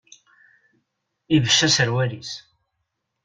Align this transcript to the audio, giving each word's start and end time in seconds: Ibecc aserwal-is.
Ibecc 1.35 1.59
aserwal-is. 1.67 2.31